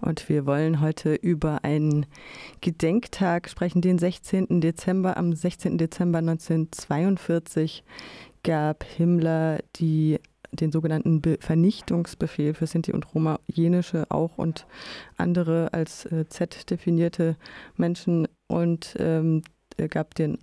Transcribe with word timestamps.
Und 0.00 0.28
wir 0.28 0.46
wollen 0.46 0.80
heute 0.80 1.14
über 1.14 1.64
einen 1.64 2.06
Gedenktag 2.60 3.48
sprechen, 3.48 3.82
den 3.82 3.98
16. 3.98 4.60
Dezember. 4.60 5.16
Am 5.16 5.32
16. 5.32 5.78
Dezember 5.78 6.18
1942 6.18 7.84
gab 8.42 8.84
Himmler 8.84 9.60
die 9.76 10.18
den 10.52 10.72
sogenannten 10.72 11.20
Be 11.20 11.38
Vernichtungsbefehl 11.40 12.54
für 12.54 12.66
Sinti 12.66 12.92
und 12.92 13.14
Roma, 13.14 13.38
jenische 13.46 14.10
auch 14.10 14.36
und 14.36 14.66
andere 15.16 15.72
als 15.72 16.06
äh, 16.06 16.28
Z 16.28 16.70
definierte 16.70 17.36
Menschen 17.76 18.26
und 18.48 18.96
ähm, 18.98 19.42
gab 19.90 20.14
den 20.14 20.38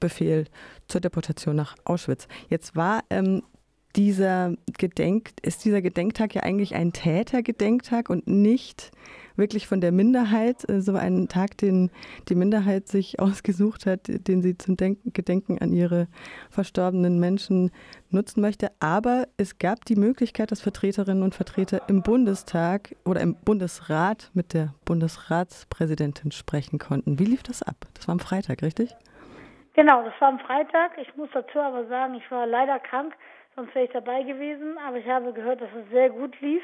Befehl 0.00 0.44
zur 0.86 1.00
Deportation 1.00 1.56
nach 1.56 1.74
Auschwitz. 1.84 2.28
Jetzt 2.48 2.76
war 2.76 3.02
ähm, 3.10 3.42
dieser 3.98 4.52
Gedenk, 4.78 5.30
ist 5.42 5.64
dieser 5.64 5.82
Gedenktag 5.82 6.32
ja 6.36 6.44
eigentlich 6.44 6.76
ein 6.76 6.92
Tätergedenktag 6.92 8.10
und 8.10 8.28
nicht 8.28 8.92
wirklich 9.34 9.66
von 9.66 9.80
der 9.80 9.90
Minderheit, 9.90 10.68
äh, 10.70 10.80
so 10.80 10.94
ein 10.94 11.26
Tag, 11.26 11.58
den 11.58 11.90
die 12.28 12.36
Minderheit 12.36 12.86
sich 12.86 13.18
ausgesucht 13.18 13.86
hat, 13.86 14.02
den 14.06 14.40
sie 14.40 14.56
zum 14.56 14.76
Denken, 14.76 15.12
Gedenken 15.12 15.58
an 15.60 15.72
ihre 15.72 16.06
verstorbenen 16.48 17.18
Menschen 17.18 17.72
nutzen 18.10 18.40
möchte. 18.40 18.68
Aber 18.78 19.26
es 19.36 19.58
gab 19.58 19.84
die 19.84 19.96
Möglichkeit, 19.96 20.52
dass 20.52 20.60
Vertreterinnen 20.60 21.24
und 21.24 21.34
Vertreter 21.34 21.82
im 21.88 22.02
Bundestag 22.02 22.94
oder 23.04 23.20
im 23.20 23.34
Bundesrat 23.34 24.30
mit 24.32 24.54
der 24.54 24.74
Bundesratspräsidentin 24.84 26.30
sprechen 26.30 26.78
konnten. 26.78 27.18
Wie 27.18 27.24
lief 27.24 27.42
das 27.42 27.64
ab? 27.64 27.74
Das 27.94 28.06
war 28.06 28.12
am 28.12 28.20
Freitag, 28.20 28.62
richtig? 28.62 28.94
Genau, 29.74 30.04
das 30.04 30.14
war 30.20 30.28
am 30.28 30.38
Freitag. 30.38 30.98
Ich 30.98 31.16
muss 31.16 31.30
dazu 31.32 31.58
aber 31.58 31.86
sagen, 31.88 32.14
ich 32.14 32.30
war 32.30 32.46
leider 32.46 32.78
krank, 32.78 33.14
sonst 33.58 33.74
wäre 33.74 33.86
ich 33.86 33.92
dabei 33.92 34.22
gewesen. 34.22 34.78
Aber 34.78 34.96
ich 34.98 35.08
habe 35.08 35.32
gehört, 35.32 35.60
dass 35.60 35.70
es 35.74 35.90
sehr 35.90 36.10
gut 36.10 36.40
lief. 36.40 36.62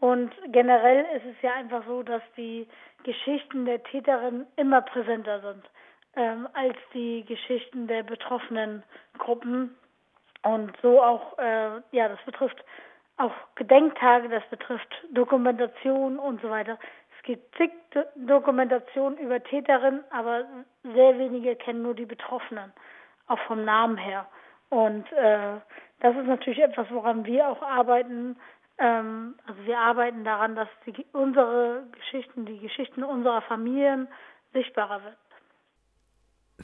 Und 0.00 0.32
generell 0.46 1.04
ist 1.16 1.26
es 1.26 1.40
ja 1.42 1.52
einfach 1.52 1.84
so, 1.86 2.02
dass 2.02 2.22
die 2.36 2.66
Geschichten 3.04 3.66
der 3.66 3.82
Täterin 3.84 4.46
immer 4.56 4.80
präsenter 4.80 5.40
sind 5.40 5.62
ähm, 6.16 6.48
als 6.54 6.76
die 6.94 7.24
Geschichten 7.24 7.86
der 7.86 8.02
betroffenen 8.02 8.82
Gruppen. 9.18 9.76
Und 10.42 10.72
so 10.82 11.00
auch, 11.00 11.38
äh, 11.38 11.80
ja, 11.92 12.08
das 12.08 12.18
betrifft 12.24 12.64
auch 13.16 13.32
Gedenktage, 13.54 14.28
das 14.28 14.44
betrifft 14.50 14.88
Dokumentation 15.12 16.18
und 16.18 16.40
so 16.42 16.50
weiter. 16.50 16.78
Es 17.16 17.22
gibt 17.24 17.54
zig 17.56 17.70
Dokumentationen 18.16 19.18
über 19.18 19.40
Täterinnen, 19.42 20.02
aber 20.10 20.44
sehr 20.82 21.18
wenige 21.18 21.54
kennen 21.54 21.82
nur 21.82 21.94
die 21.94 22.06
Betroffenen, 22.06 22.72
auch 23.28 23.38
vom 23.46 23.64
Namen 23.64 23.96
her. 23.96 24.26
Und 24.72 25.04
äh, 25.12 25.60
das 26.00 26.16
ist 26.16 26.26
natürlich 26.26 26.60
etwas, 26.60 26.86
woran 26.90 27.26
wir 27.26 27.46
auch 27.46 27.60
arbeiten, 27.60 28.36
ähm, 28.78 29.34
also 29.46 29.66
wir 29.66 29.78
arbeiten 29.78 30.24
daran, 30.24 30.56
dass 30.56 30.68
die, 30.86 31.04
unsere 31.12 31.82
Geschichten, 31.92 32.46
die 32.46 32.58
Geschichten 32.58 33.04
unserer 33.04 33.42
Familien 33.42 34.08
sichtbarer 34.54 35.04
werden. 35.04 35.16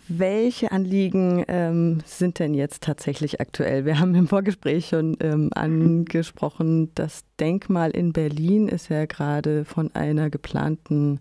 Welche 0.09 0.73
Anliegen 0.73 1.45
ähm, 1.49 2.01
sind 2.07 2.39
denn 2.39 2.55
jetzt 2.55 2.83
tatsächlich 2.83 3.43
aktuell? 3.43 3.85
Wir 3.85 4.01
haben 4.01 4.15
im 4.15 4.27
Vorgespräch 4.27 4.87
schon 4.87 5.19
ähm, 5.21 5.51
angesprochen, 5.55 6.95
das 6.95 7.27
Denkmal 7.39 7.91
in 7.91 8.15
Berlin 8.15 8.69
ist 8.69 8.89
ja 8.89 9.05
gerade 9.05 9.67
von 9.67 9.95
einer 9.95 10.31
geplanten 10.31 11.21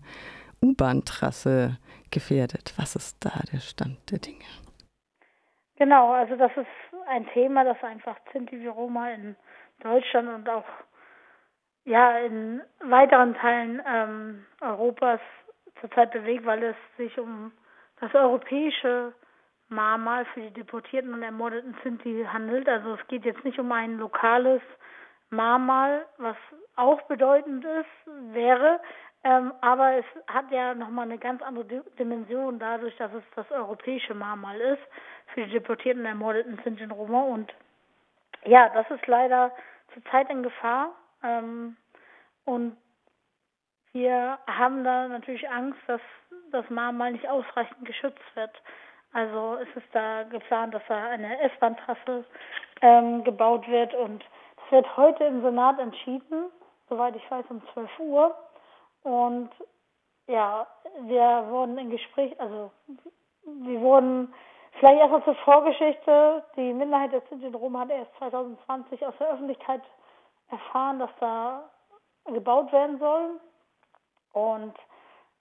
U-Bahn-Trasse 0.62 1.76
gefährdet. 2.10 2.72
Was 2.78 2.96
ist 2.96 3.18
da 3.20 3.42
der 3.52 3.60
Stand 3.60 3.98
der 4.10 4.20
Dinge? 4.20 4.44
Genau, 5.78 6.10
also 6.10 6.34
das 6.34 6.50
ist 6.56 6.66
ein 7.06 7.24
Thema, 7.28 7.62
das 7.62 7.82
einfach 7.84 8.16
Sinti 8.32 8.60
wie 8.60 8.66
Roma 8.66 9.10
in 9.10 9.36
Deutschland 9.80 10.28
und 10.28 10.48
auch 10.48 10.64
ja 11.84 12.18
in 12.18 12.60
weiteren 12.80 13.34
Teilen 13.34 13.80
ähm, 13.86 14.46
Europas 14.60 15.20
zurzeit 15.80 16.10
bewegt, 16.10 16.44
weil 16.44 16.64
es 16.64 16.76
sich 16.96 17.16
um 17.16 17.52
das 18.00 18.12
europäische 18.12 19.12
Mahnmal 19.68 20.24
für 20.26 20.40
die 20.40 20.50
deportierten 20.50 21.14
und 21.14 21.22
ermordeten 21.22 21.76
Sinti 21.84 22.26
handelt. 22.28 22.68
Also 22.68 22.94
es 22.94 23.06
geht 23.06 23.24
jetzt 23.24 23.44
nicht 23.44 23.60
um 23.60 23.70
ein 23.70 23.98
lokales 23.98 24.62
Mahnmal, 25.30 26.06
was 26.16 26.36
auch 26.74 27.02
bedeutend 27.02 27.64
ist, 27.64 28.32
wäre, 28.32 28.80
ähm, 29.24 29.52
aber 29.60 29.96
es 29.98 30.04
hat 30.26 30.50
ja 30.50 30.74
nochmal 30.74 31.06
eine 31.06 31.18
ganz 31.18 31.42
andere 31.42 31.64
Dimension 31.98 32.58
dadurch, 32.58 32.96
dass 32.96 33.12
es 33.12 33.24
das 33.34 33.50
europäische 33.50 34.14
Mahnmal 34.14 34.60
ist 34.60 34.82
für 35.34 35.44
die 35.44 35.52
deportierten 35.52 36.02
und 36.02 36.06
ermordeten 36.06 36.60
Sinti 36.64 36.84
und 36.84 36.92
Roma 36.92 37.22
und 37.22 37.52
ja, 38.44 38.68
das 38.70 38.88
ist 38.90 39.06
leider 39.06 39.52
zurzeit 39.92 40.30
in 40.30 40.42
Gefahr. 40.42 40.92
Ähm, 41.22 41.76
und 42.44 42.76
wir 43.92 44.38
haben 44.46 44.84
da 44.84 45.08
natürlich 45.08 45.48
Angst, 45.50 45.80
dass 45.86 46.00
das 46.50 46.68
Mahnmal 46.70 47.12
nicht 47.12 47.28
ausreichend 47.28 47.84
geschützt 47.84 48.24
wird. 48.34 48.50
Also 49.12 49.54
ist 49.56 49.74
es 49.74 49.82
da 49.92 50.22
geplant, 50.24 50.74
dass 50.74 50.82
da 50.88 51.08
eine 51.08 51.40
S-Bahn-Trasse 51.40 52.24
ähm, 52.82 53.24
gebaut 53.24 53.66
wird 53.68 53.94
und 53.94 54.24
das 54.56 54.72
wird 54.72 54.96
heute 54.96 55.24
im 55.24 55.42
Senat 55.42 55.78
entschieden, 55.78 56.50
soweit 56.88 57.16
ich 57.16 57.30
weiß, 57.30 57.44
um 57.48 57.62
12 57.72 57.98
Uhr. 58.00 58.36
Und 59.08 59.50
ja, 60.26 60.66
wir 61.02 61.46
wurden 61.48 61.78
in 61.78 61.90
Gespräch, 61.90 62.38
also 62.40 62.70
wir 63.44 63.80
wurden 63.80 64.32
Vielleicht 64.78 65.00
erstmal 65.00 65.24
zur 65.24 65.34
Vorgeschichte. 65.36 66.44
Die 66.56 66.72
Minderheit 66.72 67.12
der 67.12 67.22
Sinti 67.28 67.46
und 67.46 67.54
Roma 67.56 67.80
hat 67.80 67.90
erst 67.90 68.14
2020 68.18 69.04
aus 69.04 69.14
der 69.18 69.32
Öffentlichkeit 69.32 69.82
erfahren, 70.50 71.00
dass 71.00 71.10
da 71.18 71.68
gebaut 72.26 72.72
werden 72.72 72.98
soll. 72.98 73.40
Und 74.32 74.74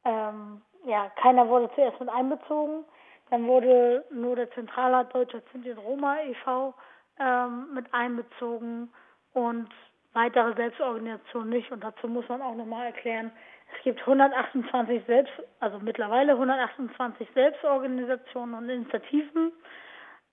ähm, 0.05 0.61
ja, 0.85 1.09
keiner 1.21 1.47
wurde 1.47 1.69
zuerst 1.75 1.99
mit 1.99 2.09
einbezogen. 2.09 2.83
Dann 3.29 3.45
wurde 3.45 4.05
nur 4.09 4.35
der 4.35 4.49
Zentralrat 4.51 5.13
Deutscher 5.13 5.41
Sinti 5.51 5.71
und 5.71 5.79
Roma 5.79 6.19
e.V. 6.21 6.73
Ähm, 7.19 7.73
mit 7.73 7.93
einbezogen 7.93 8.91
und 9.33 9.69
weitere 10.13 10.55
Selbstorganisationen 10.55 11.49
nicht. 11.49 11.71
Und 11.71 11.83
dazu 11.83 12.07
muss 12.07 12.27
man 12.27 12.41
auch 12.41 12.55
nochmal 12.55 12.87
erklären, 12.87 13.31
es 13.75 13.83
gibt 13.83 13.99
128 13.99 15.03
selbst, 15.05 15.33
also 15.59 15.79
mittlerweile 15.79 16.33
128 16.33 17.27
Selbstorganisationen 17.33 18.55
und 18.55 18.69
Initiativen. 18.69 19.51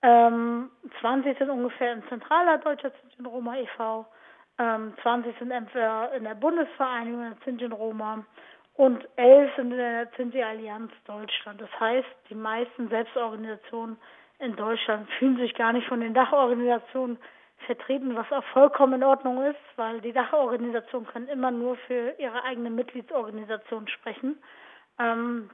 Ähm, 0.03 0.71
20 1.01 1.39
sind 1.39 1.51
ungefähr 1.51 1.93
im 1.93 2.07
Zentralrat 2.09 2.65
Deutscher 2.65 2.91
Sinti 3.17 3.29
Roma 3.29 3.57
e.V., 3.57 4.07
ähm, 4.59 4.95
20 5.03 5.37
sind 5.39 5.51
entweder 5.51 6.13
in 6.13 6.25
der 6.25 6.35
Bundesvereinigung 6.37 7.23
der 7.23 7.37
Sinti 7.45 7.65
Roma 7.65 8.25
und 8.75 9.07
11 9.17 9.57
sind 9.57 9.73
in 9.73 9.79
der 9.79 10.09
Sinti 10.17 10.43
Allianz 10.43 10.93
Deutschland. 11.07 11.61
Das 11.61 11.81
heißt, 11.81 12.09
die 12.31 12.35
meisten 12.35 12.89
Selbstorganisationen 12.89 13.97
in 14.39 14.55
Deutschland 14.57 15.09
fühlen 15.19 15.39
sich 15.39 15.55
gar 15.55 15.73
nicht 15.73 15.89
von 15.89 16.01
den 16.01 16.15
Dachorganisationen 16.15 17.19
vertreten, 17.65 18.17
was 18.17 18.31
auch 18.33 18.45
vollkommen 18.53 18.95
in 18.95 19.05
Ordnung 19.05 19.43
ist, 19.43 19.61
weil 19.77 20.01
die 20.01 20.13
Dachorganisationen 20.13 21.09
können 21.09 21.29
immer 21.29 21.51
nur 21.51 21.77
für 21.87 22.15
ihre 22.19 22.43
eigene 22.45 22.71
Mitgliedsorganisation 22.71 23.89
sprechen. 23.89 24.39
Ähm, 24.99 25.51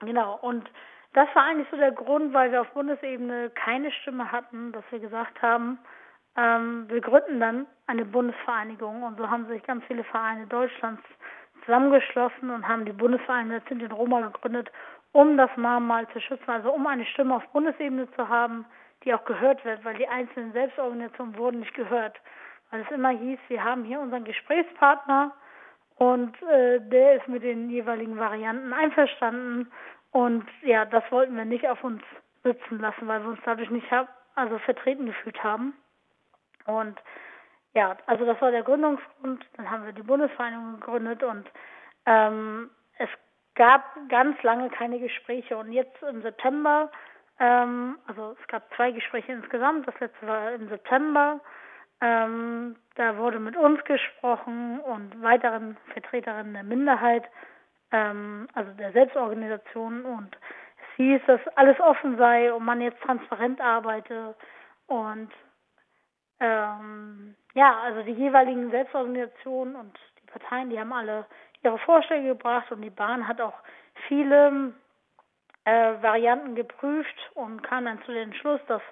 genau, 0.00 0.38
und 0.42 0.70
das 1.12 1.28
war 1.34 1.44
eigentlich 1.44 1.68
so 1.70 1.76
der 1.76 1.92
Grund, 1.92 2.32
weil 2.32 2.52
wir 2.52 2.60
auf 2.60 2.70
Bundesebene 2.72 3.50
keine 3.50 3.90
Stimme 3.90 4.30
hatten, 4.30 4.72
dass 4.72 4.84
wir 4.90 5.00
gesagt 5.00 5.42
haben, 5.42 5.78
ähm, 6.36 6.86
wir 6.88 7.00
gründen 7.00 7.40
dann 7.40 7.66
eine 7.86 8.04
Bundesvereinigung. 8.04 9.02
Und 9.02 9.18
so 9.18 9.28
haben 9.28 9.46
sich 9.48 9.62
ganz 9.64 9.84
viele 9.86 10.04
Vereine 10.04 10.46
Deutschlands 10.46 11.02
zusammengeschlossen 11.64 12.50
und 12.50 12.66
haben 12.66 12.84
die 12.84 12.92
Bundesvereinigung 12.92 13.80
und 13.80 13.92
Roma 13.92 14.20
gegründet, 14.20 14.70
um 15.12 15.36
das 15.36 15.50
Mahnmal 15.56 16.08
zu 16.08 16.20
schützen, 16.20 16.48
also 16.48 16.72
um 16.72 16.86
eine 16.86 17.04
Stimme 17.06 17.34
auf 17.34 17.46
Bundesebene 17.48 18.10
zu 18.12 18.28
haben, 18.28 18.64
die 19.04 19.14
auch 19.14 19.24
gehört 19.24 19.64
wird, 19.64 19.84
weil 19.84 19.96
die 19.96 20.08
einzelnen 20.08 20.52
Selbstorganisationen 20.52 21.36
wurden 21.36 21.60
nicht 21.60 21.74
gehört. 21.74 22.20
Weil 22.70 22.82
es 22.82 22.90
immer 22.90 23.10
hieß, 23.10 23.38
wir 23.48 23.64
haben 23.64 23.84
hier 23.84 24.00
unseren 24.00 24.24
Gesprächspartner 24.24 25.32
und 25.96 26.40
äh, 26.42 26.80
der 26.80 27.16
ist 27.16 27.28
mit 27.28 27.42
den 27.42 27.68
jeweiligen 27.70 28.18
Varianten 28.18 28.72
einverstanden. 28.72 29.70
Und 30.12 30.46
ja, 30.62 30.84
das 30.84 31.04
wollten 31.10 31.36
wir 31.36 31.44
nicht 31.44 31.68
auf 31.68 31.82
uns 31.84 32.02
sitzen 32.42 32.80
lassen, 32.80 33.06
weil 33.06 33.22
wir 33.22 33.30
uns 33.30 33.40
dadurch 33.44 33.70
nicht 33.70 33.90
hab, 33.90 34.08
also 34.34 34.58
vertreten 34.58 35.06
gefühlt 35.06 35.42
haben. 35.42 35.74
Und 36.66 36.98
ja, 37.74 37.96
also 38.06 38.24
das 38.24 38.40
war 38.40 38.50
der 38.50 38.62
Gründungsgrund. 38.62 39.44
Dann 39.56 39.70
haben 39.70 39.84
wir 39.84 39.92
die 39.92 40.02
Bundesvereinigung 40.02 40.80
gegründet 40.80 41.22
und 41.22 41.48
ähm, 42.06 42.70
es 42.98 43.08
gab 43.54 43.84
ganz 44.08 44.42
lange 44.42 44.70
keine 44.70 44.98
Gespräche. 44.98 45.56
Und 45.56 45.72
jetzt 45.72 46.02
im 46.02 46.22
September 46.22 46.90
ähm, 47.40 47.98
also 48.06 48.36
es 48.40 48.46
gab 48.48 48.72
zwei 48.76 48.92
Gespräche 48.92 49.32
insgesamt. 49.32 49.88
Das 49.88 49.98
letzte 49.98 50.26
war 50.26 50.52
im 50.52 50.68
September. 50.68 51.40
Ähm, 52.02 52.76
da 52.94 53.16
wurde 53.16 53.40
mit 53.40 53.56
uns 53.56 53.82
gesprochen 53.84 54.80
und 54.80 55.22
weiteren 55.22 55.76
Vertreterinnen 55.92 56.54
der 56.54 56.62
Minderheit, 56.62 57.24
ähm, 57.92 58.46
also 58.54 58.70
der 58.72 58.92
Selbstorganisation. 58.92 60.04
Und 60.04 60.36
es 60.36 60.96
hieß, 60.96 61.20
dass 61.26 61.40
alles 61.56 61.80
offen 61.80 62.18
sei 62.18 62.52
und 62.52 62.64
man 62.64 62.80
jetzt 62.80 63.00
transparent 63.02 63.60
arbeite. 63.60 64.34
Und 64.86 65.30
ähm, 66.40 67.36
ja, 67.54 67.80
also 67.80 68.02
die 68.02 68.12
jeweiligen 68.12 68.70
Selbstorganisationen 68.70 69.76
und 69.76 69.98
die 70.22 70.30
Parteien, 70.30 70.70
die 70.70 70.78
haben 70.78 70.92
alle 70.92 71.26
ihre 71.62 71.78
Vorschläge 71.78 72.28
gebracht 72.28 72.70
und 72.70 72.82
die 72.82 72.90
Bahn 72.90 73.26
hat 73.28 73.40
auch 73.40 73.58
viele 74.08 74.72
äh, 75.64 76.02
Varianten 76.02 76.54
geprüft 76.54 77.16
und 77.34 77.62
kam 77.62 77.84
dann 77.84 78.02
zu 78.04 78.12
dem 78.12 78.32
Schluss, 78.34 78.60
dass 78.66 78.82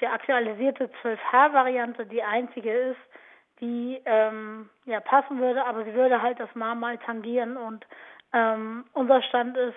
die 0.00 0.06
aktualisierte 0.06 0.90
12H-Variante 1.02 2.06
die 2.06 2.22
einzige 2.22 2.72
ist, 2.72 3.00
die 3.60 4.00
ähm, 4.04 4.68
ja 4.84 5.00
passen 5.00 5.38
würde, 5.38 5.64
aber 5.64 5.84
sie 5.84 5.94
würde 5.94 6.20
halt 6.20 6.40
das 6.40 6.52
Mahnmal 6.54 6.98
tangieren 6.98 7.56
und 7.56 7.86
ähm, 8.32 8.84
unser 8.92 9.22
Stand 9.22 9.56
ist, 9.56 9.76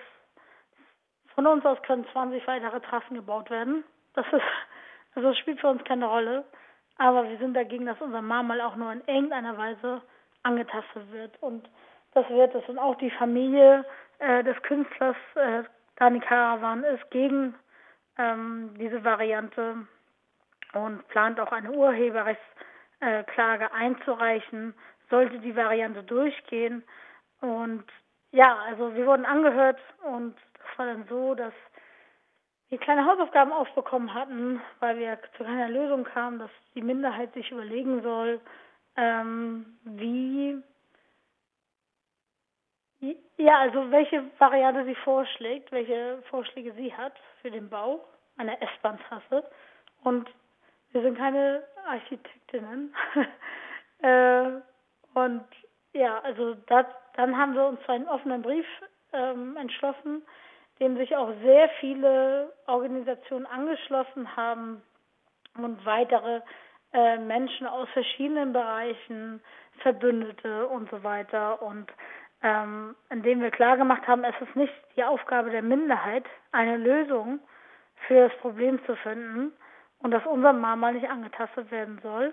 von 1.34 1.46
uns 1.46 1.64
aus 1.64 1.80
können 1.82 2.04
20 2.12 2.44
weitere 2.48 2.80
Trassen 2.80 3.14
gebaut 3.14 3.48
werden. 3.50 3.84
Das 4.14 4.26
ist, 4.32 4.42
also 5.14 5.28
das 5.28 5.38
spielt 5.38 5.60
für 5.60 5.68
uns 5.68 5.84
keine 5.84 6.06
Rolle, 6.06 6.44
aber 6.96 7.28
wir 7.28 7.38
sind 7.38 7.54
dagegen, 7.54 7.86
dass 7.86 8.00
unser 8.00 8.22
Mahnmal 8.22 8.60
auch 8.60 8.74
nur 8.74 8.90
in 8.92 9.02
irgendeiner 9.06 9.56
Weise 9.56 10.02
angetastet 10.42 11.12
wird. 11.12 11.40
Und 11.40 11.68
das 12.14 12.28
wird 12.28 12.54
es. 12.56 12.68
Und 12.68 12.78
auch 12.78 12.96
die 12.96 13.12
Familie 13.12 13.84
äh, 14.18 14.42
des 14.42 14.60
Künstlers 14.62 15.16
äh, 15.36 15.62
Dani 15.98 16.20
Karawan 16.20 16.84
ist 16.84 17.10
gegen 17.10 17.54
ähm, 18.18 18.70
diese 18.78 19.04
Variante 19.04 19.86
und 20.72 21.06
plant 21.08 21.40
auch 21.40 21.50
eine 21.50 21.72
Urheberrechtsklage 21.72 23.72
einzureichen, 23.72 24.74
sollte 25.10 25.40
die 25.40 25.56
Variante 25.56 26.04
durchgehen. 26.04 26.84
Und 27.40 27.84
ja, 28.30 28.56
also 28.66 28.94
wir 28.94 29.06
wurden 29.06 29.26
angehört 29.26 29.80
und 30.04 30.36
das 30.54 30.78
war 30.78 30.86
dann 30.86 31.04
so, 31.08 31.34
dass 31.34 31.54
wir 32.68 32.78
kleine 32.78 33.04
Hausaufgaben 33.04 33.52
aufbekommen 33.52 34.14
hatten, 34.14 34.60
weil 34.78 34.98
wir 34.98 35.18
zu 35.36 35.42
keiner 35.42 35.68
Lösung 35.68 36.04
kamen, 36.04 36.38
dass 36.38 36.50
die 36.74 36.82
Minderheit 36.82 37.32
sich 37.34 37.50
überlegen 37.50 38.02
soll, 38.02 38.40
ähm, 38.96 39.78
wie 39.84 40.62
ja, 43.38 43.58
also 43.60 43.90
welche 43.90 44.24
Variante 44.38 44.84
sie 44.84 44.96
vorschlägt, 44.96 45.70
welche 45.72 46.22
Vorschläge 46.28 46.72
sie 46.74 46.92
hat 46.94 47.14
für 47.40 47.50
den 47.50 47.68
Bau 47.70 48.04
einer 48.36 48.60
S-Bahn-Trasse. 48.60 49.48
Und 50.02 50.28
wir 50.92 51.02
sind 51.02 51.16
keine 51.16 51.62
Architektinnen. 51.86 52.94
äh, 54.02 54.60
und 55.14 55.44
ja, 55.92 56.18
also 56.20 56.54
das, 56.66 56.86
dann 57.14 57.36
haben 57.36 57.54
wir 57.54 57.66
uns 57.66 57.80
zu 57.84 57.92
einem 57.92 58.08
offenen 58.08 58.42
Brief 58.42 58.66
ähm, 59.12 59.56
entschlossen, 59.56 60.22
dem 60.80 60.96
sich 60.96 61.16
auch 61.16 61.32
sehr 61.42 61.68
viele 61.80 62.52
Organisationen 62.66 63.46
angeschlossen 63.46 64.36
haben 64.36 64.82
und 65.56 65.84
weitere 65.84 66.40
äh, 66.92 67.18
Menschen 67.18 67.66
aus 67.66 67.88
verschiedenen 67.90 68.52
Bereichen, 68.52 69.40
Verbündete 69.80 70.66
und 70.68 70.90
so 70.90 71.02
weiter. 71.02 71.60
Und 71.62 71.88
ähm, 72.42 72.94
indem 73.10 73.40
wir 73.40 73.50
klargemacht 73.50 74.06
haben, 74.06 74.24
es 74.24 74.34
ist 74.40 74.54
nicht 74.54 74.72
die 74.96 75.04
Aufgabe 75.04 75.50
der 75.50 75.62
Minderheit, 75.62 76.24
eine 76.52 76.76
Lösung 76.76 77.40
für 78.06 78.28
das 78.28 78.38
Problem 78.38 78.84
zu 78.86 78.94
finden 78.96 79.52
und 79.98 80.12
dass 80.12 80.24
unser 80.26 80.52
Mama 80.52 80.92
nicht 80.92 81.08
angetastet 81.08 81.70
werden 81.70 81.98
soll. 82.02 82.32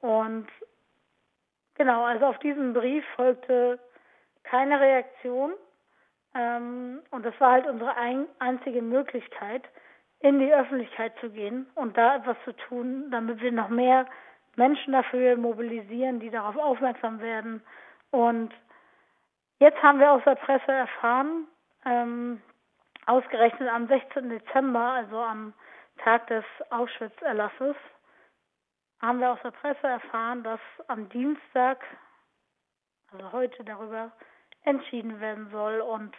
Und 0.00 0.46
genau, 1.74 2.04
also 2.04 2.26
auf 2.26 2.38
diesen 2.38 2.72
Brief 2.72 3.04
folgte 3.16 3.78
keine 4.44 4.80
Reaktion. 4.80 5.52
Ähm, 6.34 7.00
und 7.10 7.24
das 7.24 7.38
war 7.38 7.52
halt 7.52 7.66
unsere 7.66 7.96
ein, 7.96 8.26
einzige 8.38 8.82
Möglichkeit, 8.82 9.62
in 10.20 10.38
die 10.38 10.52
Öffentlichkeit 10.52 11.12
zu 11.20 11.28
gehen 11.28 11.66
und 11.74 11.96
da 11.98 12.16
etwas 12.16 12.36
zu 12.44 12.52
tun, 12.52 13.10
damit 13.10 13.42
wir 13.42 13.52
noch 13.52 13.68
mehr 13.68 14.06
Menschen 14.56 14.92
dafür 14.92 15.36
mobilisieren, 15.36 16.18
die 16.18 16.30
darauf 16.30 16.56
aufmerksam 16.56 17.20
werden. 17.20 17.62
Und 18.10 18.52
Jetzt 19.58 19.82
haben 19.82 20.00
wir 20.00 20.10
aus 20.10 20.22
der 20.24 20.34
Presse 20.34 20.72
erfahren, 20.72 21.46
ähm, 21.84 22.42
ausgerechnet 23.06 23.68
am 23.68 23.86
16. 23.86 24.28
Dezember, 24.30 24.80
also 24.80 25.20
am 25.20 25.54
Tag 25.98 26.26
des 26.26 26.44
Auschwitz-Erlasses, 26.70 27.76
haben 29.00 29.20
wir 29.20 29.32
aus 29.32 29.38
der 29.42 29.52
Presse 29.52 29.86
erfahren, 29.86 30.42
dass 30.42 30.60
am 30.88 31.08
Dienstag, 31.10 31.84
also 33.12 33.32
heute 33.32 33.64
darüber 33.64 34.12
entschieden 34.62 35.20
werden 35.20 35.50
soll. 35.50 35.80
Und 35.80 36.16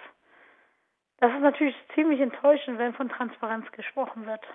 das 1.18 1.32
ist 1.34 1.42
natürlich 1.42 1.76
ziemlich 1.94 2.22
enttäuschend, 2.22 2.78
wenn 2.78 2.94
von 2.94 3.10
Transparenz 3.10 3.70
gesprochen 3.72 4.26
wird 4.26 4.46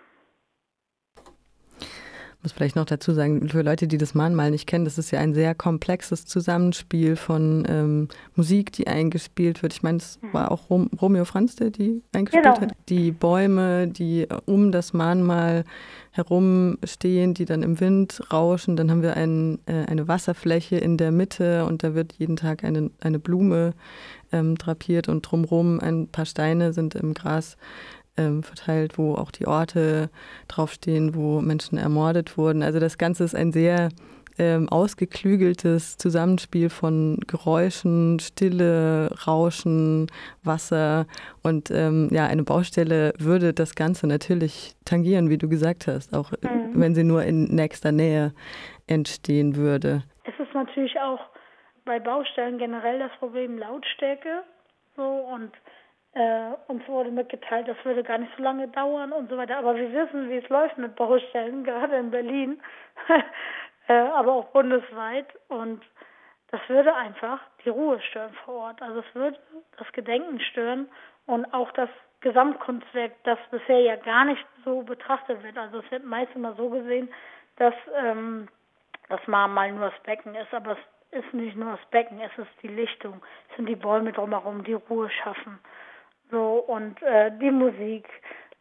muss 2.42 2.52
vielleicht 2.52 2.76
noch 2.76 2.86
dazu 2.86 3.12
sagen, 3.12 3.48
für 3.48 3.62
Leute, 3.62 3.86
die 3.86 3.98
das 3.98 4.14
Mahnmal 4.14 4.50
nicht 4.50 4.66
kennen, 4.66 4.84
das 4.84 4.98
ist 4.98 5.10
ja 5.10 5.20
ein 5.20 5.34
sehr 5.34 5.54
komplexes 5.54 6.24
Zusammenspiel 6.24 7.16
von 7.16 7.66
ähm, 7.68 8.08
Musik, 8.34 8.72
die 8.72 8.86
eingespielt 8.86 9.62
wird. 9.62 9.74
Ich 9.74 9.82
meine, 9.82 9.98
es 9.98 10.18
mhm. 10.22 10.32
war 10.32 10.50
auch 10.50 10.70
Rom 10.70 10.90
Romeo 11.00 11.24
Franz, 11.24 11.56
der 11.56 11.70
die 11.70 12.02
eingespielt 12.12 12.44
genau. 12.44 12.60
hat. 12.60 12.72
Die 12.88 13.12
Bäume, 13.12 13.88
die 13.88 14.26
um 14.46 14.72
das 14.72 14.92
Mahnmal 14.92 15.64
herumstehen, 16.12 17.34
die 17.34 17.44
dann 17.44 17.62
im 17.62 17.78
Wind 17.78 18.20
rauschen. 18.32 18.76
Dann 18.76 18.90
haben 18.90 19.02
wir 19.02 19.16
ein, 19.16 19.58
äh, 19.66 19.84
eine 19.86 20.08
Wasserfläche 20.08 20.76
in 20.76 20.96
der 20.96 21.12
Mitte 21.12 21.66
und 21.66 21.84
da 21.84 21.94
wird 21.94 22.14
jeden 22.14 22.36
Tag 22.36 22.64
eine, 22.64 22.90
eine 23.00 23.18
Blume 23.18 23.74
ähm, 24.32 24.56
drapiert 24.56 25.08
und 25.08 25.22
drumherum 25.22 25.78
ein 25.80 26.08
paar 26.08 26.26
Steine 26.26 26.72
sind 26.72 26.94
im 26.94 27.14
Gras 27.14 27.56
ähm, 28.20 28.42
verteilt, 28.42 28.98
wo 28.98 29.14
auch 29.14 29.30
die 29.30 29.46
Orte 29.46 30.10
draufstehen, 30.48 31.14
wo 31.14 31.40
Menschen 31.40 31.78
ermordet 31.78 32.36
wurden. 32.36 32.62
Also 32.62 32.78
das 32.78 32.98
Ganze 32.98 33.24
ist 33.24 33.34
ein 33.34 33.52
sehr 33.52 33.88
ähm, 34.38 34.68
ausgeklügeltes 34.68 35.98
Zusammenspiel 35.98 36.70
von 36.70 37.18
Geräuschen, 37.26 38.18
Stille, 38.20 39.10
Rauschen, 39.26 40.06
Wasser 40.42 41.06
und 41.42 41.70
ähm, 41.70 42.08
ja, 42.10 42.26
eine 42.26 42.42
Baustelle 42.42 43.12
würde 43.18 43.52
das 43.52 43.74
Ganze 43.74 44.06
natürlich 44.06 44.74
tangieren, 44.84 45.28
wie 45.28 45.38
du 45.38 45.48
gesagt 45.48 45.86
hast, 45.86 46.14
auch 46.14 46.32
mhm. 46.32 46.72
wenn 46.74 46.94
sie 46.94 47.04
nur 47.04 47.22
in 47.24 47.54
nächster 47.54 47.92
Nähe 47.92 48.32
entstehen 48.86 49.56
würde. 49.56 50.04
Es 50.24 50.34
ist 50.38 50.54
natürlich 50.54 50.98
auch 50.98 51.20
bei 51.84 51.98
Baustellen 51.98 52.58
generell 52.58 52.98
das 52.98 53.12
Problem 53.18 53.58
Lautstärke 53.58 54.42
so 54.96 55.02
und 55.02 55.52
äh, 56.12 56.52
uns 56.66 56.86
wurde 56.88 57.10
mitgeteilt, 57.10 57.68
das 57.68 57.76
würde 57.84 58.02
gar 58.02 58.18
nicht 58.18 58.32
so 58.36 58.42
lange 58.42 58.66
dauern 58.68 59.12
und 59.12 59.30
so 59.30 59.36
weiter. 59.36 59.58
Aber 59.58 59.76
wir 59.76 59.92
wissen, 59.92 60.28
wie 60.28 60.38
es 60.38 60.48
läuft 60.48 60.76
mit 60.78 60.96
Baustellen, 60.96 61.64
gerade 61.64 61.96
in 61.96 62.10
Berlin, 62.10 62.60
äh, 63.88 63.92
aber 63.92 64.32
auch 64.32 64.46
bundesweit. 64.46 65.26
Und 65.48 65.82
das 66.50 66.60
würde 66.68 66.94
einfach 66.94 67.40
die 67.64 67.68
Ruhe 67.68 68.00
stören 68.00 68.34
vor 68.44 68.54
Ort. 68.54 68.82
Also 68.82 69.00
es 69.00 69.14
würde 69.14 69.38
das 69.78 69.90
Gedenken 69.92 70.40
stören 70.40 70.88
und 71.26 71.52
auch 71.54 71.70
das 71.72 71.90
Gesamtkunstwerk, 72.22 73.12
das 73.24 73.38
bisher 73.50 73.80
ja 73.80 73.96
gar 73.96 74.24
nicht 74.24 74.44
so 74.64 74.82
betrachtet 74.82 75.42
wird. 75.42 75.56
Also 75.56 75.78
es 75.78 75.90
wird 75.90 76.04
meist 76.04 76.34
immer 76.34 76.54
so 76.54 76.68
gesehen, 76.68 77.08
dass 77.56 77.74
ähm, 77.96 78.48
das 79.08 79.24
mal 79.26 79.72
nur 79.72 79.90
das 79.90 80.02
Becken 80.02 80.34
ist, 80.34 80.52
aber 80.52 80.72
es 80.72 81.24
ist 81.24 81.32
nicht 81.32 81.56
nur 81.56 81.72
das 81.72 81.86
Becken, 81.90 82.20
es 82.20 82.36
ist 82.36 82.50
die 82.62 82.68
Lichtung, 82.68 83.22
es 83.50 83.56
sind 83.56 83.66
die 83.66 83.76
Bäume 83.76 84.12
drumherum, 84.12 84.64
die 84.64 84.74
Ruhe 84.74 85.08
schaffen 85.08 85.60
so 86.30 86.64
und 86.66 87.00
äh, 87.02 87.30
die 87.38 87.50
Musik 87.50 88.08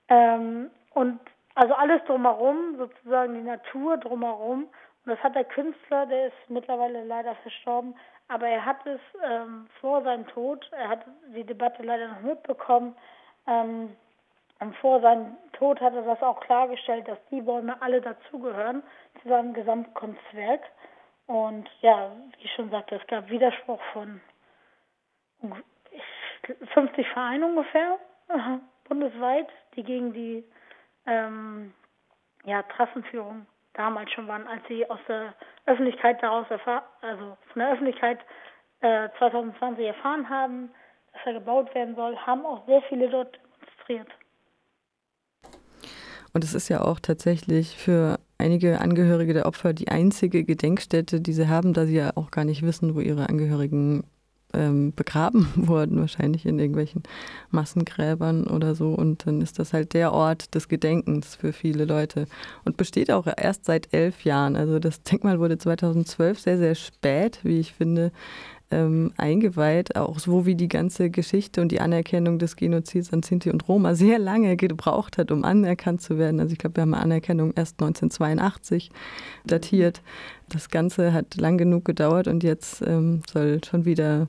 ähm, 0.09 0.69
und 0.93 1.19
also 1.55 1.73
alles 1.73 2.03
drumherum, 2.05 2.77
sozusagen 2.77 3.33
die 3.33 3.41
Natur 3.41 3.97
drumherum. 3.97 4.63
Und 4.63 4.71
das 5.05 5.19
hat 5.19 5.35
der 5.35 5.43
Künstler, 5.43 6.05
der 6.05 6.27
ist 6.27 6.49
mittlerweile 6.49 7.03
leider 7.03 7.35
verstorben, 7.35 7.95
aber 8.27 8.47
er 8.47 8.63
hat 8.63 8.85
es 8.85 9.01
ähm, 9.23 9.67
vor 9.81 10.03
seinem 10.03 10.27
Tod, 10.27 10.69
er 10.71 10.89
hat 10.89 11.05
die 11.35 11.43
Debatte 11.43 11.83
leider 11.83 12.07
noch 12.09 12.21
mitbekommen, 12.21 12.95
ähm, 13.47 13.95
und 14.59 14.75
vor 14.77 14.99
seinem 14.99 15.37
Tod 15.53 15.79
hat 15.79 15.93
er 15.93 16.01
das 16.01 16.21
auch 16.21 16.41
klargestellt, 16.41 17.07
dass 17.07 17.17
die 17.31 17.41
Bäume 17.41 17.81
alle 17.81 18.01
dazugehören 18.01 18.83
zu 19.21 19.29
seinem 19.29 19.53
Gesamtkunstwerk. 19.53 20.61
Und 21.27 21.69
ja, 21.81 22.11
wie 22.37 22.45
ich 22.45 22.53
schon 22.53 22.69
sagte, 22.69 22.95
es 22.95 23.07
gab 23.07 23.29
Widerspruch 23.29 23.81
von 23.93 24.19
50 26.73 27.07
Vereine 27.07 27.45
ungefähr, 27.45 27.97
bundesweit, 28.87 29.47
die 29.75 29.83
gegen 29.83 30.13
die 30.13 30.43
ähm, 31.05 31.73
ja, 32.45 32.63
Trassenführung 32.63 33.45
damals 33.73 34.11
schon 34.11 34.27
waren, 34.27 34.47
als 34.47 34.61
sie 34.67 34.89
aus 34.89 34.99
der 35.07 35.33
Öffentlichkeit 35.65 36.21
daraus 36.21 36.47
also 37.01 37.37
von 37.53 37.59
der 37.59 37.71
Öffentlichkeit 37.73 38.19
äh, 38.81 39.09
2020 39.17 39.85
erfahren 39.85 40.29
haben, 40.29 40.69
dass 41.13 41.21
er 41.25 41.33
gebaut 41.33 41.73
werden 41.75 41.95
soll, 41.95 42.17
haben 42.17 42.45
auch 42.45 42.65
sehr 42.65 42.81
viele 42.83 43.09
dort 43.09 43.39
demonstriert. 43.89 44.07
Und 46.33 46.43
es 46.43 46.53
ist 46.53 46.69
ja 46.69 46.81
auch 46.81 46.99
tatsächlich 46.99 47.77
für 47.77 48.19
einige 48.37 48.79
Angehörige 48.81 49.33
der 49.33 49.45
Opfer 49.45 49.73
die 49.73 49.89
einzige 49.89 50.43
Gedenkstätte, 50.43 51.21
die 51.21 51.33
sie 51.33 51.47
haben, 51.47 51.73
da 51.73 51.85
sie 51.85 51.97
ja 51.97 52.11
auch 52.15 52.31
gar 52.31 52.45
nicht 52.45 52.61
wissen, 52.61 52.95
wo 52.95 52.99
ihre 52.99 53.29
Angehörigen 53.29 54.03
ähm, 54.53 54.93
begraben 54.95 55.47
wurden, 55.55 55.99
wahrscheinlich 55.99 56.45
in 56.45 56.59
irgendwelchen 56.59 57.03
Massengräbern 57.51 58.47
oder 58.47 58.75
so. 58.75 58.93
Und 58.93 59.25
dann 59.25 59.41
ist 59.41 59.59
das 59.59 59.73
halt 59.73 59.93
der 59.93 60.11
Ort 60.13 60.55
des 60.55 60.67
Gedenkens 60.67 61.35
für 61.35 61.53
viele 61.53 61.85
Leute 61.85 62.25
und 62.65 62.77
besteht 62.77 63.11
auch 63.11 63.27
erst 63.37 63.65
seit 63.65 63.93
elf 63.93 64.23
Jahren. 64.23 64.55
Also 64.55 64.79
das 64.79 65.03
Denkmal 65.03 65.39
wurde 65.39 65.57
2012 65.57 66.39
sehr, 66.39 66.57
sehr 66.57 66.75
spät, 66.75 67.39
wie 67.43 67.59
ich 67.59 67.73
finde, 67.73 68.11
ähm, 68.71 69.13
eingeweiht, 69.17 69.95
auch 69.95 70.19
so 70.19 70.45
wie 70.45 70.55
die 70.55 70.67
ganze 70.67 71.09
Geschichte 71.09 71.61
und 71.61 71.71
die 71.71 71.81
Anerkennung 71.81 72.39
des 72.39 72.55
Genozids 72.55 73.11
an 73.11 73.23
Sinti 73.23 73.49
und 73.49 73.67
Roma 73.67 73.95
sehr 73.95 74.19
lange 74.19 74.57
gebraucht 74.57 75.17
hat, 75.17 75.31
um 75.31 75.43
anerkannt 75.43 76.01
zu 76.01 76.17
werden. 76.17 76.39
Also 76.39 76.53
ich 76.53 76.59
glaube, 76.59 76.77
wir 76.77 76.81
haben 76.81 76.93
Anerkennung 76.93 77.53
erst 77.55 77.81
1982 77.81 78.91
datiert. 79.45 80.01
Das 80.49 80.69
Ganze 80.69 81.13
hat 81.13 81.35
lang 81.35 81.57
genug 81.57 81.85
gedauert 81.85 82.27
und 82.27 82.43
jetzt 82.43 82.81
ähm, 82.85 83.21
soll 83.31 83.61
schon 83.63 83.85
wieder 83.85 84.27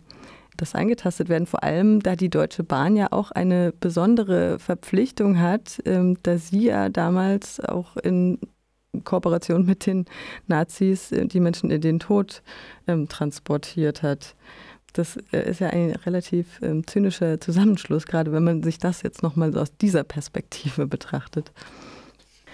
das 0.56 0.74
eingetastet 0.74 1.28
werden, 1.28 1.46
vor 1.46 1.62
allem 1.62 2.00
da 2.00 2.16
die 2.16 2.28
Deutsche 2.28 2.64
Bahn 2.64 2.96
ja 2.96 3.08
auch 3.12 3.30
eine 3.30 3.72
besondere 3.80 4.58
Verpflichtung 4.58 5.40
hat, 5.40 5.80
ähm, 5.86 6.18
da 6.22 6.36
sie 6.36 6.64
ja 6.64 6.88
damals 6.88 7.60
auch 7.60 7.96
in 7.96 8.38
Kooperation 9.04 9.64
mit 9.64 9.86
den 9.86 10.06
Nazis 10.46 11.12
äh, 11.12 11.26
die 11.26 11.40
Menschen 11.40 11.70
in 11.70 11.80
den 11.80 12.00
Tod 12.00 12.42
ähm, 12.86 13.08
transportiert 13.08 14.02
hat. 14.02 14.34
Das 14.92 15.16
äh, 15.32 15.50
ist 15.50 15.60
ja 15.60 15.68
ein 15.68 15.92
relativ 16.04 16.60
ähm, 16.62 16.86
zynischer 16.86 17.40
Zusammenschluss, 17.40 18.06
gerade 18.06 18.32
wenn 18.32 18.44
man 18.44 18.62
sich 18.62 18.78
das 18.78 19.02
jetzt 19.02 19.22
nochmal 19.22 19.56
aus 19.56 19.76
dieser 19.76 20.04
Perspektive 20.04 20.86
betrachtet. 20.86 21.52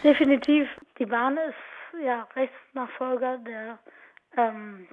Definitiv. 0.04 0.68
Die 0.98 1.06
Bahn 1.06 1.36
ist 1.36 2.04
ja 2.04 2.26
Rechtsnachfolger 2.36 3.38
der 3.38 3.78
ähm, 4.36 4.86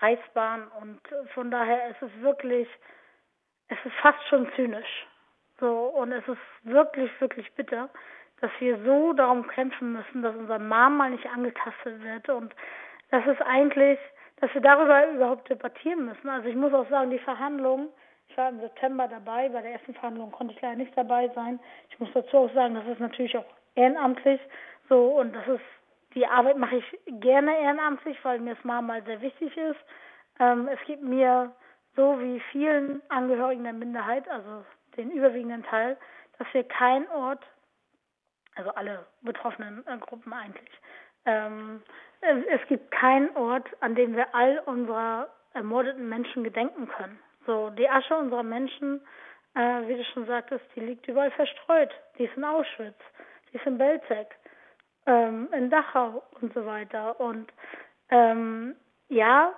Reichsbahn 0.00 0.66
und 0.80 1.00
von 1.34 1.50
daher 1.50 1.90
ist 1.90 2.02
es 2.02 2.22
wirklich, 2.22 2.66
es 3.68 3.78
ist 3.84 3.94
fast 4.00 4.18
schon 4.28 4.48
zynisch. 4.56 5.06
So, 5.58 5.68
und 5.68 6.10
es 6.12 6.26
ist 6.26 6.38
wirklich, 6.62 7.10
wirklich 7.20 7.52
bitter, 7.52 7.90
dass 8.40 8.50
wir 8.58 8.78
so 8.84 9.12
darum 9.12 9.46
kämpfen 9.46 9.92
müssen, 9.92 10.22
dass 10.22 10.34
unser 10.34 10.58
Mom 10.58 10.96
mal 10.96 11.10
nicht 11.10 11.26
angetastet 11.26 12.02
wird 12.02 12.28
und 12.28 12.54
das 13.10 13.26
ist 13.26 13.42
eigentlich, 13.42 13.98
dass 14.40 14.52
wir 14.54 14.60
darüber 14.60 15.08
überhaupt 15.10 15.50
debattieren 15.50 16.06
müssen. 16.06 16.28
Also 16.28 16.48
ich 16.48 16.56
muss 16.56 16.72
auch 16.72 16.88
sagen, 16.88 17.10
die 17.10 17.18
Verhandlungen, 17.18 17.88
ich 18.28 18.36
war 18.36 18.48
im 18.48 18.60
September 18.60 19.08
dabei, 19.08 19.48
bei 19.48 19.60
der 19.60 19.72
ersten 19.72 19.94
Verhandlung 19.94 20.30
konnte 20.30 20.54
ich 20.54 20.60
leider 20.60 20.76
nicht 20.76 20.96
dabei 20.96 21.28
sein. 21.34 21.58
Ich 21.90 21.98
muss 21.98 22.10
dazu 22.14 22.36
auch 22.38 22.54
sagen, 22.54 22.74
das 22.74 22.86
ist 22.86 23.00
natürlich 23.00 23.36
auch 23.36 23.44
ehrenamtlich 23.74 24.40
so 24.88 25.18
und 25.18 25.34
das 25.34 25.46
ist 25.48 25.64
die 26.14 26.26
Arbeit 26.26 26.58
mache 26.58 26.76
ich 26.76 26.98
gerne 27.20 27.56
ehrenamtlich, 27.58 28.18
weil 28.24 28.40
mir 28.40 28.54
das 28.54 28.64
mal 28.64 29.02
sehr 29.04 29.20
wichtig 29.20 29.56
ist. 29.56 29.78
Ähm, 30.40 30.68
es 30.68 30.78
gibt 30.86 31.02
mir 31.02 31.52
so 31.96 32.18
wie 32.20 32.40
vielen 32.50 33.02
Angehörigen 33.08 33.64
der 33.64 33.72
Minderheit, 33.72 34.28
also 34.28 34.64
den 34.96 35.10
überwiegenden 35.10 35.62
Teil, 35.64 35.96
dass 36.38 36.48
wir 36.52 36.64
keinen 36.64 37.08
Ort, 37.08 37.44
also 38.60 38.74
alle 38.74 39.06
betroffenen 39.22 39.84
äh, 39.86 39.96
Gruppen 39.98 40.32
eigentlich, 40.32 40.70
ähm, 41.24 41.82
es 42.20 42.60
gibt 42.68 42.90
keinen 42.90 43.34
Ort, 43.34 43.66
an 43.80 43.94
dem 43.94 44.14
wir 44.14 44.34
all 44.34 44.58
unserer 44.66 45.28
ermordeten 45.54 46.08
Menschen 46.08 46.44
gedenken 46.44 46.86
können. 46.88 47.18
So, 47.46 47.70
die 47.70 47.88
Asche 47.88 48.14
unserer 48.14 48.42
Menschen, 48.42 49.00
äh, 49.54 49.88
wie 49.88 49.96
du 49.96 50.04
schon 50.04 50.26
sagtest, 50.26 50.64
die 50.76 50.80
liegt 50.80 51.08
überall 51.08 51.30
verstreut. 51.30 51.90
Die 52.18 52.24
ist 52.24 52.36
in 52.36 52.44
Auschwitz, 52.44 52.98
die 53.50 53.56
ist 53.56 53.66
in 53.66 53.78
Belzec, 53.78 54.36
ähm, 55.06 55.48
in 55.52 55.70
Dachau 55.70 56.22
und 56.40 56.52
so 56.52 56.66
weiter. 56.66 57.18
Und 57.18 57.50
ähm, 58.10 58.76
ja, 59.08 59.54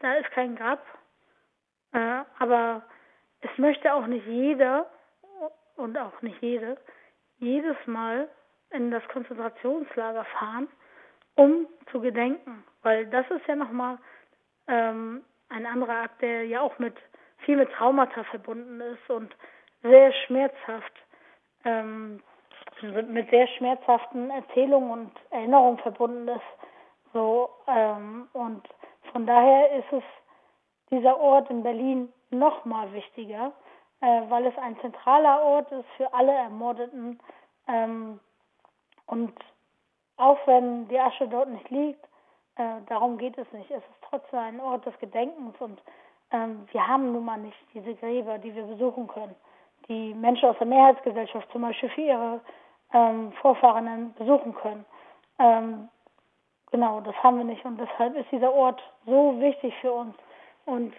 da 0.00 0.14
ist 0.14 0.30
kein 0.32 0.54
Grab, 0.54 0.84
äh, 1.92 2.22
aber 2.38 2.82
es 3.40 3.58
möchte 3.58 3.92
auch 3.94 4.06
nicht 4.06 4.26
jeder 4.26 4.86
und 5.76 5.96
auch 5.96 6.20
nicht 6.20 6.40
jede 6.42 6.76
jedes 7.38 7.76
Mal 7.86 8.28
in 8.70 8.90
das 8.90 9.06
Konzentrationslager 9.08 10.24
fahren, 10.24 10.68
um 11.34 11.66
zu 11.90 12.00
gedenken, 12.00 12.64
weil 12.82 13.06
das 13.06 13.28
ist 13.30 13.46
ja 13.46 13.56
nochmal 13.56 13.98
ähm, 14.68 15.24
ein 15.48 15.66
anderer 15.66 16.02
Akt, 16.02 16.22
der 16.22 16.46
ja 16.46 16.60
auch 16.60 16.78
mit 16.78 16.94
viel 17.38 17.56
mit 17.56 17.70
Traumata 17.72 18.24
verbunden 18.24 18.80
ist 18.80 19.10
und 19.10 19.34
sehr 19.82 20.12
schmerzhaft 20.12 20.92
ähm, 21.64 22.22
mit 22.82 23.30
sehr 23.30 23.46
schmerzhaften 23.56 24.30
Erzählungen 24.30 24.90
und 24.90 25.12
Erinnerungen 25.30 25.78
verbunden 25.78 26.28
ist. 26.28 26.40
So, 27.12 27.48
ähm, 27.68 28.28
und 28.32 28.62
von 29.12 29.26
daher 29.26 29.78
ist 29.78 29.92
es 29.92 30.02
dieser 30.90 31.18
Ort 31.18 31.48
in 31.50 31.62
Berlin 31.62 32.12
noch 32.30 32.64
mal 32.64 32.92
wichtiger, 32.92 33.52
äh, 34.00 34.22
weil 34.28 34.46
es 34.46 34.56
ein 34.58 34.78
zentraler 34.80 35.42
Ort 35.42 35.72
ist 35.72 35.88
für 35.96 36.12
alle 36.12 36.32
Ermordeten. 36.32 37.18
Ähm, 37.68 38.20
und 39.06 39.32
auch 40.16 40.38
wenn 40.46 40.88
die 40.88 40.98
Asche 40.98 41.28
dort 41.28 41.48
nicht 41.48 41.70
liegt, 41.70 42.04
äh, 42.56 42.80
darum 42.88 43.18
geht 43.18 43.36
es 43.38 43.50
nicht. 43.52 43.70
Es 43.70 43.82
ist 43.82 44.02
trotzdem 44.08 44.38
ein 44.38 44.60
Ort 44.60 44.86
des 44.86 44.98
Gedenkens 44.98 45.54
und 45.60 45.80
ähm, 46.32 46.66
wir 46.72 46.86
haben 46.86 47.12
nun 47.12 47.24
mal 47.24 47.38
nicht 47.38 47.56
diese 47.74 47.94
Gräber, 47.94 48.38
die 48.38 48.54
wir 48.54 48.64
besuchen 48.64 49.06
können. 49.06 49.34
Die 49.88 50.14
Menschen 50.14 50.48
aus 50.48 50.58
der 50.58 50.66
Mehrheitsgesellschaft 50.66 51.50
zum 51.52 51.62
Beispiel 51.62 51.90
für 51.90 52.00
ihre 52.00 52.40
ähm, 52.92 53.32
Vorfahrenen 53.40 54.14
besuchen 54.14 54.54
können. 54.54 54.84
Ähm, 55.38 55.88
genau, 56.70 57.00
das 57.00 57.14
haben 57.22 57.38
wir 57.38 57.44
nicht 57.44 57.64
und 57.64 57.78
deshalb 57.78 58.16
ist 58.16 58.30
dieser 58.32 58.52
Ort 58.52 58.82
so 59.04 59.38
wichtig 59.38 59.74
für 59.80 59.92
uns. 59.92 60.14
Und 60.64 60.94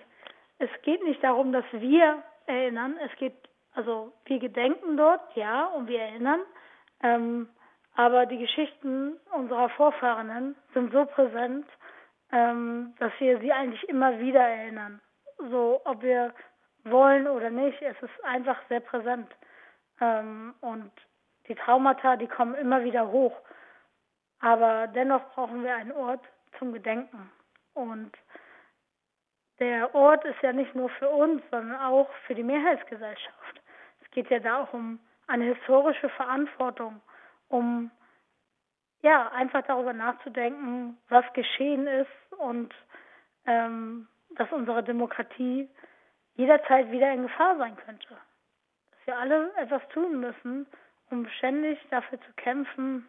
es 0.59 0.69
geht 0.83 1.03
nicht 1.03 1.23
darum, 1.23 1.51
dass 1.51 1.65
wir 1.71 2.23
erinnern, 2.47 2.97
es 3.03 3.15
geht, 3.17 3.35
also 3.73 4.13
wir 4.25 4.39
gedenken 4.39 4.97
dort, 4.97 5.35
ja, 5.35 5.65
und 5.67 5.87
wir 5.87 6.01
erinnern, 6.01 6.41
ähm, 7.03 7.49
aber 7.95 8.25
die 8.25 8.37
Geschichten 8.37 9.17
unserer 9.31 9.69
Vorfahrenen 9.69 10.55
sind 10.73 10.91
so 10.93 11.05
präsent, 11.05 11.67
ähm, 12.31 12.93
dass 12.99 13.11
wir 13.19 13.39
sie 13.39 13.51
eigentlich 13.51 13.87
immer 13.89 14.19
wieder 14.19 14.41
erinnern. 14.41 15.01
So, 15.37 15.81
ob 15.85 16.01
wir 16.01 16.33
wollen 16.83 17.27
oder 17.27 17.49
nicht, 17.49 17.81
es 17.81 18.01
ist 18.01 18.23
einfach 18.23 18.57
sehr 18.69 18.81
präsent. 18.81 19.29
Ähm, 19.99 20.53
und 20.61 20.91
die 21.47 21.55
Traumata, 21.55 22.15
die 22.17 22.27
kommen 22.27 22.55
immer 22.55 22.83
wieder 22.83 23.07
hoch. 23.07 23.35
Aber 24.39 24.87
dennoch 24.87 25.23
brauchen 25.33 25.63
wir 25.63 25.75
einen 25.75 25.91
Ort 25.91 26.23
zum 26.59 26.73
Gedenken. 26.73 27.31
Und 27.73 28.11
der 29.59 29.93
Ort 29.95 30.23
ist 30.25 30.41
ja 30.41 30.53
nicht 30.53 30.75
nur 30.75 30.89
für 30.89 31.09
uns, 31.09 31.41
sondern 31.51 31.79
auch 31.81 32.09
für 32.25 32.35
die 32.35 32.43
Mehrheitsgesellschaft. 32.43 33.61
Es 34.03 34.11
geht 34.11 34.29
ja 34.29 34.39
da 34.39 34.63
auch 34.63 34.73
um 34.73 34.99
eine 35.27 35.45
historische 35.55 36.09
Verantwortung, 36.09 37.01
um 37.49 37.91
ja 39.01 39.31
einfach 39.31 39.63
darüber 39.67 39.93
nachzudenken, 39.93 40.97
was 41.09 41.25
geschehen 41.33 41.87
ist 41.87 42.33
und 42.37 42.73
ähm, 43.45 44.07
dass 44.31 44.51
unsere 44.51 44.83
Demokratie 44.83 45.69
jederzeit 46.35 46.91
wieder 46.91 47.11
in 47.11 47.23
Gefahr 47.23 47.57
sein 47.57 47.75
könnte. 47.77 48.09
Dass 48.09 49.07
wir 49.07 49.17
alle 49.17 49.51
etwas 49.57 49.81
tun 49.89 50.19
müssen, 50.19 50.67
um 51.09 51.27
ständig 51.37 51.79
dafür 51.89 52.19
zu 52.21 52.33
kämpfen, 52.33 53.07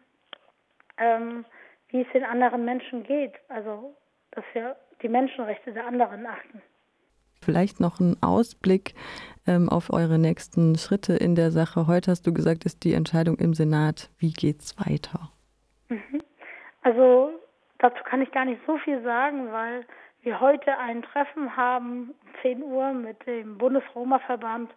ähm, 0.97 1.45
wie 1.89 2.01
es 2.01 2.11
den 2.11 2.23
anderen 2.23 2.65
Menschen 2.65 3.03
geht. 3.03 3.33
Also, 3.49 3.95
dass 4.31 4.45
wir 4.53 4.75
die 5.01 5.09
Menschenrechte 5.09 5.73
der 5.73 5.87
anderen 5.87 6.25
achten. 6.25 6.61
Vielleicht 7.41 7.79
noch 7.79 7.99
ein 7.99 8.17
Ausblick 8.21 8.93
ähm, 9.47 9.69
auf 9.69 9.91
eure 9.91 10.19
nächsten 10.19 10.75
Schritte 10.77 11.13
in 11.13 11.35
der 11.35 11.51
Sache. 11.51 11.87
Heute 11.87 12.11
hast 12.11 12.27
du 12.27 12.33
gesagt, 12.33 12.65
ist 12.65 12.83
die 12.83 12.93
Entscheidung 12.93 13.37
im 13.37 13.53
Senat. 13.53 14.09
Wie 14.17 14.33
geht's 14.33 14.75
weiter? 14.77 15.31
Mhm. 15.87 16.21
Also 16.81 17.31
dazu 17.77 18.03
kann 18.03 18.21
ich 18.21 18.31
gar 18.31 18.45
nicht 18.45 18.61
so 18.67 18.77
viel 18.77 19.01
sagen, 19.03 19.51
weil 19.51 19.85
wir 20.21 20.39
heute 20.39 20.77
ein 20.77 21.01
Treffen 21.01 21.55
haben, 21.55 22.13
10 22.41 22.61
Uhr, 22.61 22.93
mit 22.93 23.25
dem 23.25 23.57
Bundesroma-Verband 23.57 24.69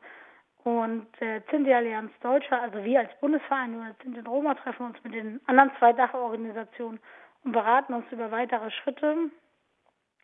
und 0.64 1.06
der 1.20 1.44
Zinti-Allianz 1.48 2.12
Deutscher, 2.20 2.62
also 2.62 2.84
wir 2.84 3.00
als 3.00 3.10
Bundesverein 3.20 3.74
oder 3.74 3.96
Zinti 4.00 4.20
und 4.20 4.28
Roma 4.28 4.54
treffen 4.54 4.86
uns 4.86 4.96
mit 5.02 5.14
den 5.14 5.40
anderen 5.46 5.72
zwei 5.78 5.92
Dachorganisationen 5.92 7.00
und 7.44 7.52
beraten 7.52 7.94
uns 7.94 8.04
über 8.12 8.30
weitere 8.30 8.70
Schritte. 8.70 9.30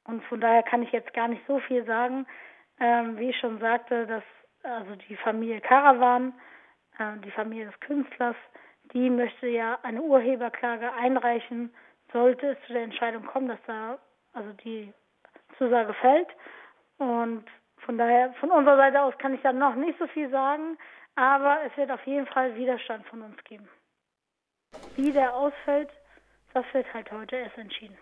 Und 0.08 0.24
von 0.24 0.40
daher 0.40 0.62
kann 0.62 0.82
ich 0.82 0.90
jetzt 0.90 1.12
gar 1.12 1.28
nicht 1.28 1.42
so 1.46 1.60
viel 1.60 1.84
sagen. 1.84 2.26
Ähm, 2.80 3.18
wie 3.18 3.28
ich 3.28 3.38
schon 3.38 3.58
sagte, 3.58 4.06
dass 4.06 4.22
also 4.62 4.96
die 4.96 5.16
Familie 5.16 5.60
Caravan, 5.60 6.32
äh, 6.98 7.18
die 7.24 7.30
Familie 7.30 7.66
des 7.66 7.80
Künstlers, 7.80 8.36
die 8.94 9.10
möchte 9.10 9.48
ja 9.48 9.78
eine 9.82 10.00
Urheberklage 10.00 10.90
einreichen, 10.94 11.74
sollte 12.10 12.52
es 12.52 12.66
zu 12.66 12.72
der 12.72 12.84
Entscheidung 12.84 13.26
kommen, 13.26 13.48
dass 13.48 13.58
da 13.66 13.98
also 14.32 14.50
die 14.64 14.94
Zusage 15.58 15.92
fällt. 15.94 16.28
Und 16.96 17.44
von 17.84 17.98
daher, 17.98 18.32
von 18.40 18.50
unserer 18.50 18.78
Seite 18.78 19.02
aus 19.02 19.16
kann 19.18 19.34
ich 19.34 19.42
da 19.42 19.52
noch 19.52 19.74
nicht 19.74 19.98
so 19.98 20.06
viel 20.06 20.30
sagen, 20.30 20.78
aber 21.16 21.58
es 21.66 21.76
wird 21.76 21.90
auf 21.90 22.04
jeden 22.06 22.26
Fall 22.28 22.54
Widerstand 22.54 23.06
von 23.08 23.20
uns 23.20 23.44
geben. 23.44 23.68
Wie 24.96 25.12
der 25.12 25.34
ausfällt, 25.34 25.90
das 26.54 26.64
wird 26.72 26.92
halt 26.94 27.12
heute 27.12 27.36
erst 27.36 27.58
entschieden. 27.58 27.98